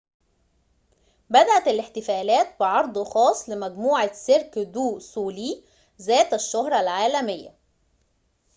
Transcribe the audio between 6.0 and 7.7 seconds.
ذات الشهرة العالمية